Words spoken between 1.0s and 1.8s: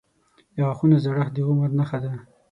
زړښت د عمر